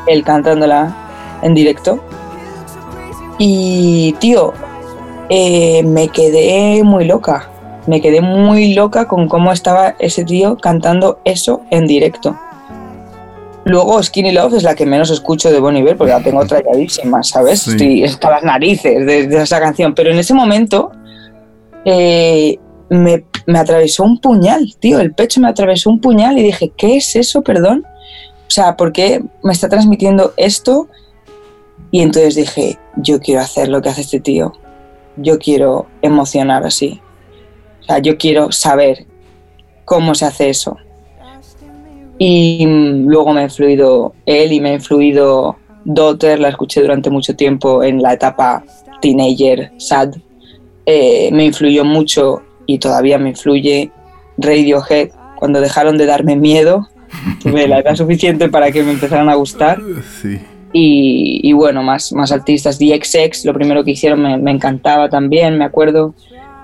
[0.07, 0.95] él cantándola
[1.43, 1.99] en directo.
[3.39, 4.53] Y tío,
[5.29, 7.49] eh, me quedé muy loca,
[7.87, 12.39] me quedé muy loca con cómo estaba ese tío cantando eso en directo.
[13.65, 17.23] Luego Skinny Love es la que menos escucho de Bon Iver porque la tengo tralladísima,
[17.23, 17.63] ¿sabes?
[17.63, 17.73] Sí.
[17.73, 19.95] Estoy hasta las narices de, de, esa canción.
[19.95, 20.93] Pero en ese momento
[21.85, 22.59] eh,
[22.91, 25.01] me, me, atravesó un puñal, tío.
[25.01, 27.87] El pecho me atravesó un puñal y dije, ¿qué es eso, perdón?
[28.47, 30.89] O sea, ¿por qué me está transmitiendo esto?
[31.91, 34.53] Y entonces dije, yo quiero hacer lo que hace este tío.
[35.17, 37.01] Yo quiero emocionar así.
[37.81, 39.07] O sea, yo quiero saber
[39.85, 40.77] cómo se hace eso.
[42.19, 47.35] Y luego me ha influido él y me ha influido Daughter, la escuché durante mucho
[47.35, 48.65] tiempo en la etapa
[49.01, 50.15] teenager, sad.
[50.87, 53.91] Eh, me influyó mucho y todavía me influye
[54.39, 56.89] Radiohead, cuando dejaron de darme miedo,
[57.43, 59.81] tuve la edad suficiente para que me empezaran a gustar.
[60.23, 60.41] Sí.
[60.73, 65.57] Y, y bueno, más, más artistas, DXX, lo primero que hicieron me, me encantaba también,
[65.57, 66.15] me acuerdo.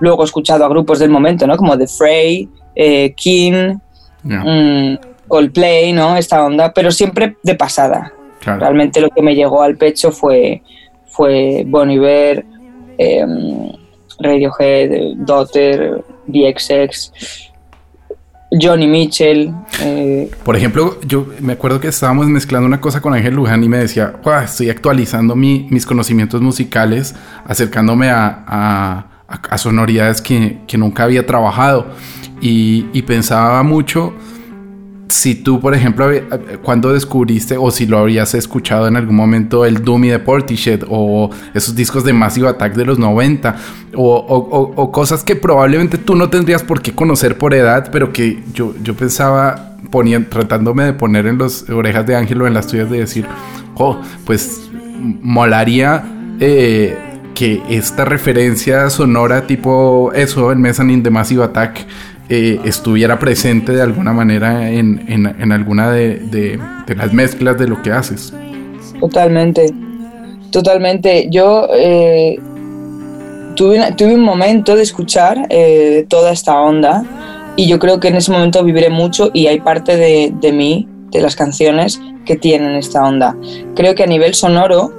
[0.01, 1.55] Luego he escuchado a grupos del momento, ¿no?
[1.55, 3.77] Como The Fray, eh, King,
[4.23, 4.97] Ya, mm,
[5.31, 6.15] Coldplay, ¿no?
[6.17, 8.11] Esta onda, pero siempre de pasada.
[8.41, 8.59] claro.
[8.59, 10.61] Realmente lo que me llegó al pecho fue,
[11.07, 12.45] fue Bon Iver,
[12.97, 13.71] em,
[14.19, 17.11] Radiohead, Daughter, DXX,
[18.61, 19.53] Johnny Mitchell.
[19.81, 23.69] eh, Por ejemplo, yo me acuerdo que estábamos mezclando una cosa con Ángel Luján y
[23.69, 27.15] me decía, "Guau, estoy actualizando mi- mis conocimientos musicales,
[27.45, 31.87] acercándome a, a- a- a sonoridades que, que nunca había trabajado.
[32.41, 34.13] Y, y pensaba mucho
[35.11, 36.09] si tú, por ejemplo,
[36.63, 41.29] cuando descubriste o si lo habrías escuchado en algún momento el Doomy de Portishead o
[41.53, 43.55] esos discos de Massive Attack de los 90
[43.95, 48.73] o, cosas que probablemente tú no tendrías por qué conocer por edad, pero que yo,
[48.83, 52.89] yo pensaba, ponía- tratándome de poner en las orejas de Ángel o en las tuyas
[52.89, 53.25] de decir,
[53.75, 54.69] oh, pues
[55.21, 56.03] molaría
[56.39, 56.97] eh,
[57.33, 61.85] que esta referencia sonora tipo eso, en Mezzanine de Massive Attack,
[62.33, 66.57] eh, estuviera presente de alguna manera en, en- alguna de, de-
[66.95, 68.33] las mezclas de lo que haces.
[69.01, 69.73] Totalmente,
[70.49, 71.27] totalmente.
[71.29, 72.39] Yo eh,
[73.55, 77.03] tuve, tuve un momento de escuchar eh, toda esta onda
[77.57, 80.87] y yo creo que en ese momento viviré mucho y hay parte de, de mí,
[81.11, 83.35] de las canciones, que tienen esta onda.
[83.75, 84.93] Creo que a nivel sonoro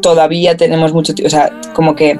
[0.00, 2.18] todavía tenemos mucho o sea, como que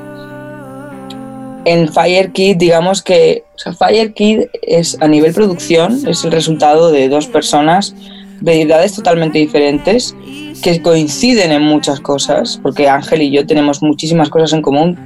[1.65, 6.91] en Fire Kid, digamos que o Fire Kid es a nivel producción, es el resultado
[6.91, 7.95] de dos personas
[8.41, 10.15] de edades totalmente diferentes
[10.63, 14.97] que coinciden en muchas cosas, porque Ángel y yo tenemos muchísimas cosas en común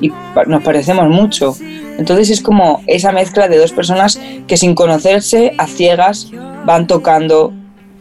[0.00, 0.12] y
[0.46, 1.56] nos parecemos mucho.
[1.98, 6.30] Entonces es como esa mezcla de dos personas que sin conocerse a ciegas
[6.64, 7.52] van tocando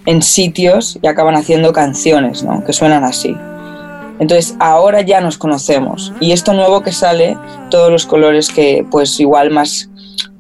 [0.06, 2.64] en sitios y acaban haciendo canciones, ¿no?
[2.64, 3.36] Que suenan así.
[4.20, 7.38] Entonces ahora ya nos conocemos y esto nuevo que sale,
[7.70, 9.90] todos los colores que pues igual más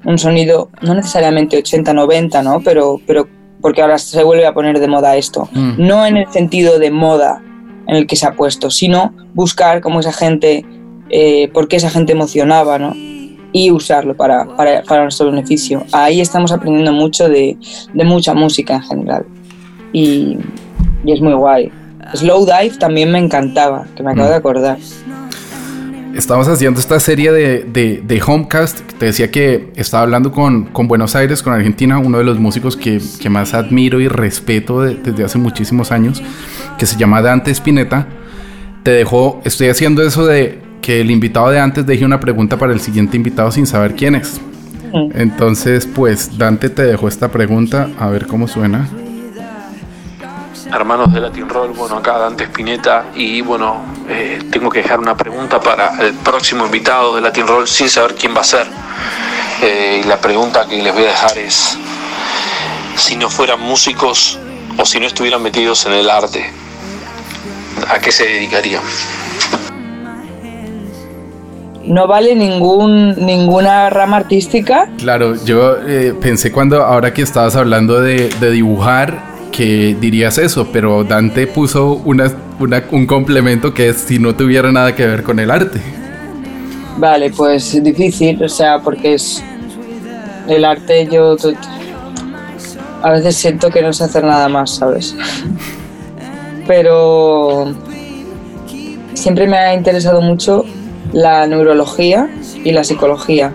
[0.05, 2.61] un sonido no necesariamente 80-90, ¿no?
[2.61, 3.27] Pero, pero
[3.61, 5.49] porque ahora se vuelve a poner de moda esto.
[5.51, 5.73] Mm.
[5.77, 7.41] No en el sentido de moda
[7.87, 10.65] en el que se ha puesto, sino buscar cómo esa gente,
[11.09, 12.93] eh, por qué esa gente emocionaba, ¿no?
[13.53, 15.83] Y usarlo para, para, para nuestro beneficio.
[15.91, 17.57] Ahí estamos aprendiendo mucho de,
[17.93, 19.25] de mucha música en general.
[19.93, 20.37] Y,
[21.05, 21.71] y es muy guay.
[22.13, 24.77] Slow Dive también me encantaba, que me acabo de acordar.
[26.15, 28.79] Estamos haciendo esta serie de, de, de Homecast.
[28.97, 32.75] Te decía que estaba hablando con, con Buenos Aires, con Argentina, uno de los músicos
[32.75, 36.23] que, que más admiro y respeto de- desde hace muchísimos años,
[36.79, 38.07] que se llama Dante Spinetta.
[38.81, 42.73] Te dejo, estoy haciendo eso de que el invitado de antes deje una pregunta para
[42.73, 44.41] el siguiente invitado sin saber quién es.
[44.93, 45.09] Mm.
[45.19, 48.87] Entonces, pues Dante te dejó esta pregunta, a ver cómo suena.
[50.73, 55.15] Hermanos de Latin Roll, bueno, acá Dante Spinetta y bueno, eh, tengo que dejar una
[55.15, 58.67] pregunta para el próximo invitado de Latin Roll sin saber quién va a ser.
[59.61, 61.77] Eh, y la pregunta que les voy a dejar es,
[62.95, 64.39] si no fueran músicos
[64.77, 66.51] o si no estuvieran metidos en el arte,
[67.89, 68.83] ¿a qué se dedicarían?
[71.85, 74.89] No vale ningún, ninguna rama artística.
[74.97, 80.67] Claro, yo eh, pensé cuando, ahora que estabas hablando de, de dibujar, que dirías eso,
[80.71, 85.23] pero Dante puso una, una- un complemento que es si no tuviera nada que ver
[85.23, 85.81] con el arte.
[86.99, 89.43] Vale, pues es difícil, o sea, porque es
[90.47, 91.35] el arte yo
[93.01, 95.15] a veces siento que no sé hacer nada más, ¿sabes?
[96.67, 97.73] Pero
[99.13, 100.65] siempre me ha interesado mucho
[101.13, 102.29] la neurología
[102.63, 103.53] y la psicología.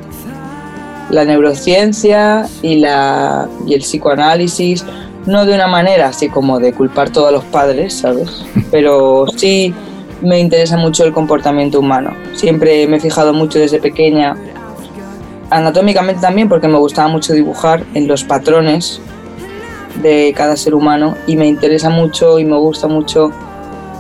[1.11, 4.85] La neurociencia y, la, y el psicoanálisis,
[5.26, 8.44] no de una manera así como de culpar todo a los padres, ¿sabes?
[8.70, 9.74] Pero sí
[10.20, 12.14] me interesa mucho el comportamiento humano.
[12.35, 14.37] Siempre me he fijado mucho desde pequeña,
[15.50, 19.00] anatómicamente también, porque me gustaba mucho dibujar en los patrones
[20.02, 23.30] de cada ser humano y me interesa mucho y me gusta mucho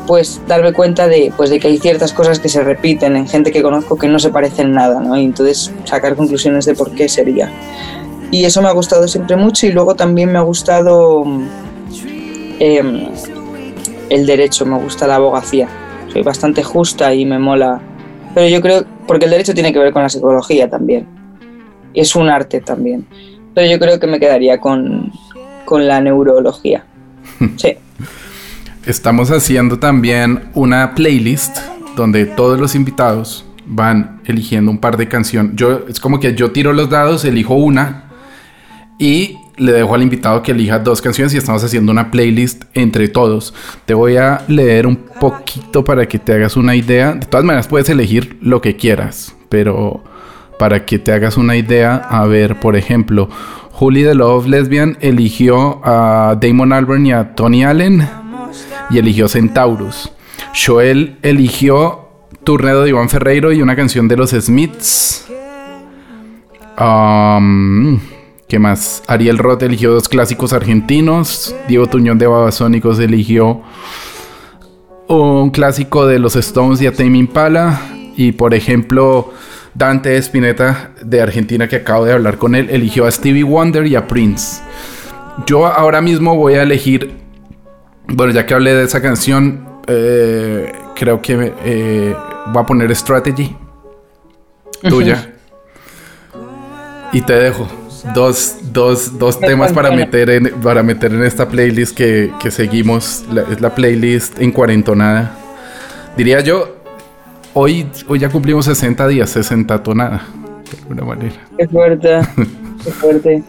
[0.06, 3.52] pues darme cuenta de, pues, de que hay ciertas cosas que se repiten en gente
[3.52, 5.16] que conozco que no se parecen nada, ¿no?
[5.16, 7.50] Y entonces sacar conclusiones de por qué sería.
[8.32, 11.22] Y eso me ha gustado siempre mucho y luego también me ha gustado
[12.58, 13.08] em,
[14.08, 15.68] el derecho, me gusta la abogacía.
[16.10, 17.82] Soy bastante justa y me mola.
[18.34, 21.06] Pero yo creo, porque el derecho tiene que ver con la psicología también.
[21.92, 23.06] Es un arte también.
[23.54, 25.12] Pero yo creo que me quedaría con,
[25.66, 26.86] con la neurología.
[27.58, 27.76] Sí.
[28.86, 31.58] Estamos haciendo también una playlist
[31.96, 35.52] donde todos los invitados van eligiendo un par de canciones.
[35.54, 38.11] Yo, es como que yo tiro los dados, elijo una
[39.02, 43.08] y le dejo al invitado que elija dos canciones y estamos haciendo una playlist entre
[43.08, 43.52] todos.
[43.84, 47.12] Te voy a leer un poquito para que te hagas una idea.
[47.12, 50.04] De todas maneras puedes elegir lo que quieras, pero
[50.56, 53.28] para que te hagas una idea, a ver, por ejemplo,
[53.72, 58.08] Julie de Love Lesbian eligió a Damon Albarn y a Tony Allen
[58.88, 60.12] y eligió Centaurus.
[60.54, 62.08] Joel eligió
[62.44, 65.26] Turnedo de Iván Ferreiro y una canción de los Smiths.
[66.78, 67.98] Um,
[68.52, 69.02] ¿Qué más?
[69.06, 71.56] Ariel Roth eligió dos clásicos argentinos.
[71.68, 73.62] Diego Tuñón de Babasónicos eligió
[75.08, 77.80] un clásico de los Stones y a Tame Impala.
[78.14, 79.32] Y por ejemplo,
[79.72, 83.96] Dante Spinetta de Argentina, que acabo de hablar con él, eligió a Stevie Wonder y
[83.96, 84.60] a Prince.
[85.46, 87.10] Yo ahora mismo voy a elegir.
[88.06, 92.14] Bueno, ya que hablé de esa canción, eh, creo que eh,
[92.52, 93.56] voy a poner Strategy.
[94.82, 95.32] Tuya.
[97.14, 97.81] y te dejo
[98.14, 103.24] dos, dos, dos temas para meter, en, para meter en esta playlist que, que seguimos.
[103.50, 105.36] es la playlist en cuarentonada.
[106.16, 106.76] Diría yo,
[107.54, 110.26] hoy, hoy ya cumplimos 60 días, 60 tonada,
[110.70, 111.36] de alguna manera.
[111.56, 112.20] Qué fuerte,
[112.84, 113.42] qué fuerte.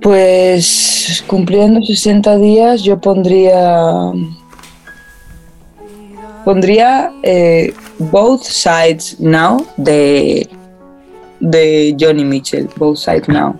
[0.00, 4.12] Pues cumpliendo 60 días yo pondría...
[6.44, 10.48] Pondría eh, Both Sides Now de
[11.50, 13.58] de Johnny Mitchell, Both Sides Now.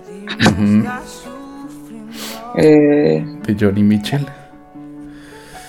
[2.57, 4.25] eh, de Johnny Mitchell.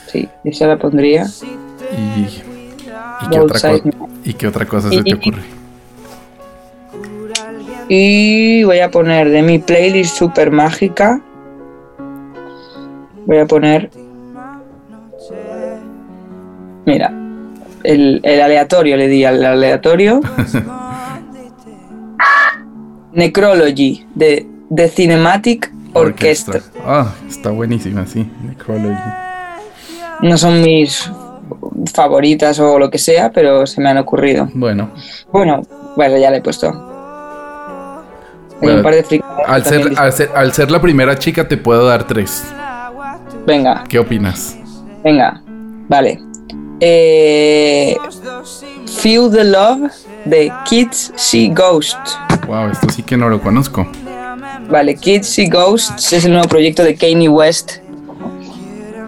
[0.06, 1.26] Sí, esa la pondría.
[2.16, 3.72] ¿Y, y, qué, otra
[4.24, 5.42] ¿y qué, otra cosa se te ocurre?
[7.88, 11.20] Y voy a poner de mi playlist super mágica.
[13.26, 13.90] Voy a poner.
[16.84, 17.12] Mira,
[17.84, 20.20] el, el aleatorio le di al aleatorio.
[23.12, 26.60] Necrology de The Cinematic Orchestra.
[26.84, 28.98] Ah, está buenísima, sí, Necrology.
[30.20, 31.10] No son mis
[31.92, 34.48] favoritas o lo que sea, pero se me han ocurrido.
[34.54, 34.90] Bueno.
[35.32, 35.62] Bueno,
[35.96, 36.68] bueno, ya le he puesto.
[38.60, 42.06] un par de al, ser, al, ser, al ser la primera chica te puedo dar
[42.06, 42.44] tres.
[43.46, 43.84] Venga.
[43.88, 44.58] ¿Qué opinas?
[45.02, 45.40] Venga,
[45.88, 46.20] vale.
[46.80, 47.96] Eh,
[49.00, 49.90] Feel the Love
[50.24, 52.27] de Kids See Ghosts.
[52.46, 53.86] Wow, esto sí que no lo conozco.
[54.68, 57.78] Vale, Kids See Ghosts es el nuevo proyecto de Kanye West.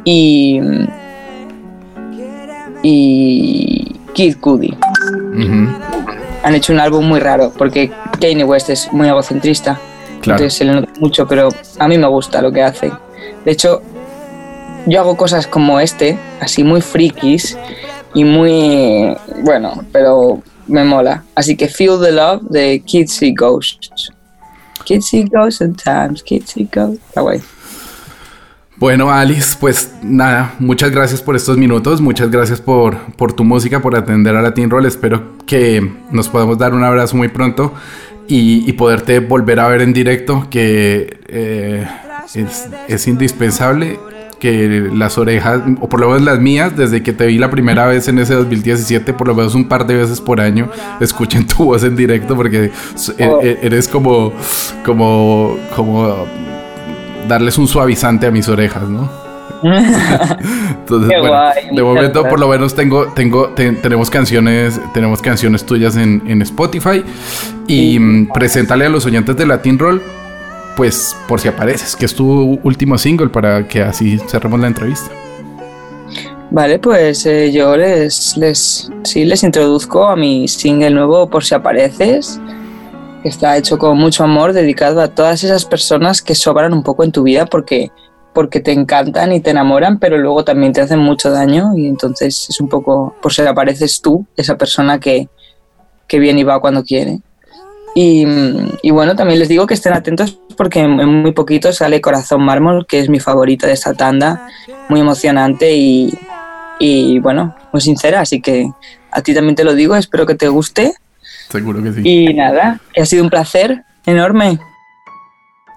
[0.05, 0.61] Y.
[2.83, 3.97] Y.
[4.15, 4.77] Kid Cudi.
[6.43, 9.79] Han hecho un álbum muy raro porque Kanye West es muy egocentrista.
[10.17, 12.91] Entonces se le nota mucho, pero a mí me gusta lo que hace.
[13.45, 13.83] De hecho,
[14.87, 17.57] yo hago cosas como este, así muy frikis
[18.15, 19.17] y muy.
[19.43, 21.25] Bueno, pero me mola.
[21.35, 24.11] Así que Feel the Love de Kids See Ghosts.
[24.85, 27.01] Kids See Ghosts sometimes, Kids See Ghosts.
[27.09, 27.23] Está.
[28.77, 33.83] Bueno, Alice, pues nada, muchas gracias por estos minutos, muchas gracias por, por tu música,
[33.83, 34.87] por atender a Latin Roll.
[34.87, 37.75] Espero que nos podamos dar un abrazo muy pronto
[38.27, 41.87] y, poderte volver a ver en directo, que eh,
[42.35, 43.99] es, es indispensable
[44.41, 47.87] que las orejas, o por lo menos las mías, desde que te vi la primera
[47.87, 51.67] vez en ese 2017, por lo menos un par de veces por año, escuchen tu
[51.67, 52.73] voz en directo porque
[53.19, 53.41] e, oh.
[53.43, 54.33] e, eres como,
[54.85, 56.27] como, como
[57.29, 59.09] darles un suavizante a mis orejas, ¿no?
[59.63, 61.39] Entonces, bueno,
[61.71, 67.05] de momento por lo menos tengo, tengo, tenemos canciones, tenemos canciones tuyas en, en Spotify
[67.67, 70.03] y mm, preséntale a los oyentes de Latin Roll
[70.77, 75.11] pues por si apareces, que es tu último single para que así cerremos la entrevista.
[76.51, 81.55] Vale, pues eh, yo les, les, sí, les introduzco a mi single nuevo Por si
[81.55, 82.41] apareces,
[83.23, 87.05] que está hecho con mucho amor, dedicado a todas esas personas que sobran un poco
[87.05, 87.93] en tu vida porque,
[88.35, 92.49] porque te encantan y te enamoran, pero luego también te hacen mucho daño y entonces
[92.49, 95.29] es un poco, por si apareces tú, esa persona que,
[96.09, 97.21] que viene y va cuando quiere.
[97.95, 98.25] Y,
[98.83, 102.87] y, bueno, también les digo que estén atentos porque en, muy poquito sale Corazón Mármol,
[102.87, 104.47] que es mi favorita de esta tanda,
[104.89, 106.13] muy emocionante y,
[106.79, 108.71] y bueno, muy sincera, así que
[109.11, 110.95] a ti también te lo digo, espero que te guste.
[111.49, 112.03] Seguro que sí.
[112.05, 114.59] Y nada, ha sido un placer enorme.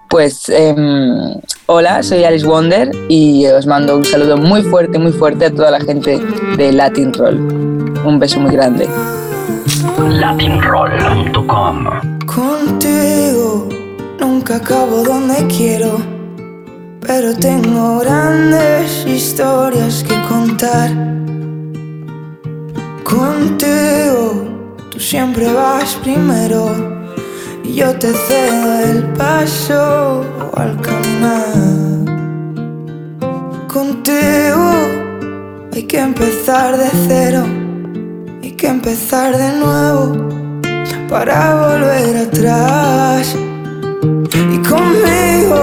[0.08, 1.34] Pues em,
[1.66, 5.72] hola, soy Alice Wonder y os mando un saludo muy fuerte, muy fuerte a toda
[5.72, 6.20] la gente
[6.56, 7.36] de Latin Roll.
[8.04, 8.86] Un beso muy grande
[10.08, 11.86] latinroll.com.
[12.26, 13.68] Contigo
[14.20, 15.98] nunca acabo donde quiero,
[17.00, 20.90] pero tengo grandes historias que contar.
[23.04, 24.44] Contigo
[24.90, 26.74] tú siempre vas primero
[27.62, 30.24] y yo te cedo el paso
[30.56, 32.04] al caminar.
[33.68, 34.70] Contigo
[35.72, 37.44] hay que empezar de cero,
[38.64, 40.60] que empezar de nuevo
[41.10, 43.36] para volver atrás.
[44.54, 45.60] Y conmigo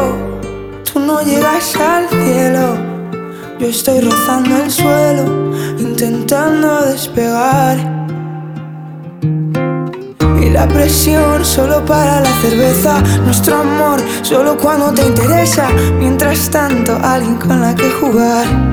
[0.84, 2.78] tú no llegas al cielo,
[3.60, 5.24] yo estoy rozando el suelo,
[5.80, 7.78] intentando despegar.
[10.40, 16.96] Y la presión solo para la cerveza, nuestro amor solo cuando te interesa, mientras tanto
[17.02, 18.71] alguien con la que jugar.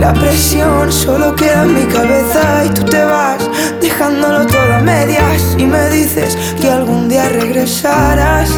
[0.00, 3.48] La presión solo queda en mi cabeza y tú te vas
[3.80, 8.50] dejándolo todo a medias y me dices que algún día regresarás.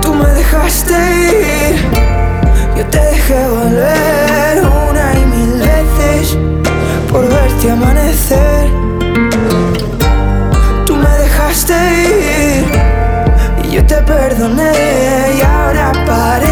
[0.00, 1.76] Tú me dejaste ir,
[2.76, 6.38] yo te dejé volver una y mil veces
[7.12, 8.66] por verte amanecer.
[10.86, 11.74] Tú me dejaste
[12.08, 12.64] ir
[13.68, 14.72] y yo te perdoné
[15.36, 16.47] y ahora parece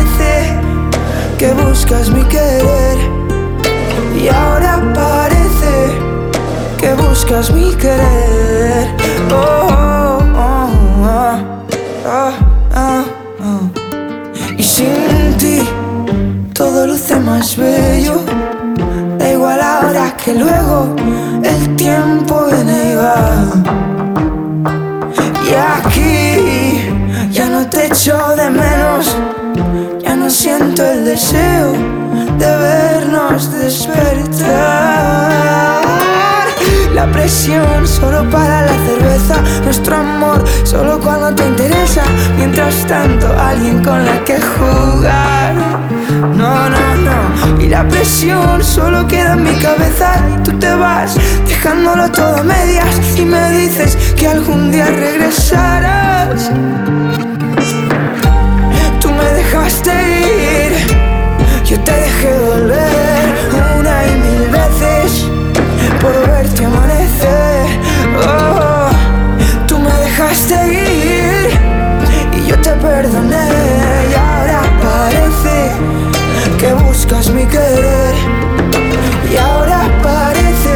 [1.39, 2.99] que buscas mi querer.
[4.19, 5.75] Y ahora parece
[6.79, 8.89] que buscas mi querer.
[9.31, 10.69] Oh, oh,
[11.05, 11.39] oh,
[12.07, 12.33] oh,
[12.75, 13.05] oh,
[13.45, 14.57] oh.
[14.57, 15.61] Y sin ti
[16.55, 18.23] todo luce más bello.
[19.19, 20.95] Da igual ahora que luego
[21.43, 23.47] el tiempo viene y va.
[25.49, 29.17] Y aquí ya no te echo de menos,
[30.27, 31.71] no siento el deseo
[32.37, 34.51] de vernos despertar.
[36.93, 42.03] La presión solo para la cerveza, nuestro amor solo cuando te interesa.
[42.37, 45.55] Mientras tanto, alguien con la que jugar.
[46.35, 47.63] No, no, no.
[47.63, 51.17] Y la presión solo queda en mi cabeza y tú te vas
[51.47, 56.51] dejándolo todo a medias y me dices que algún día regresarás.
[59.57, 60.73] Dejaste ir,
[61.65, 63.25] yo te dejé volver
[63.79, 65.25] una y mil veces
[65.99, 67.67] por verte amanecer.
[68.19, 68.91] Oh,
[69.67, 71.49] tú me dejaste ir
[72.39, 73.49] y yo te perdoné
[74.11, 75.71] y ahora parece
[76.59, 78.15] que buscas mi querer.
[79.33, 80.75] Y ahora parece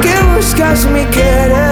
[0.00, 1.63] que buscas mi querer.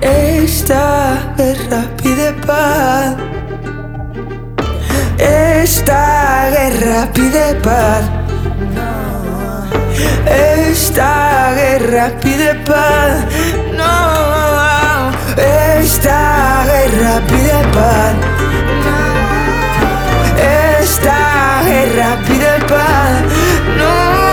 [0.00, 3.16] Esta guerra pide paz.
[5.18, 8.04] Esta guerra pide paz.
[10.26, 13.24] Esta guerra pide paz.
[13.76, 15.10] No.
[15.36, 18.14] Esta guerra pide paz.
[20.80, 23.22] Esta guerra pide paz.
[23.78, 24.23] No.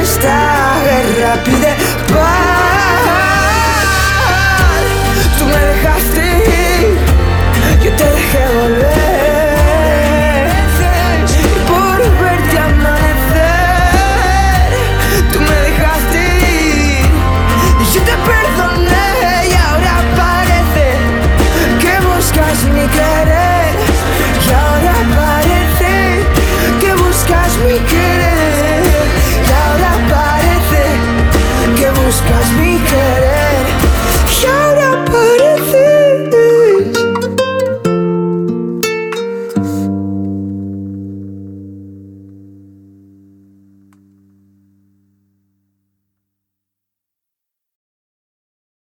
[0.00, 1.76] Esta guerra pide
[2.12, 2.41] paz.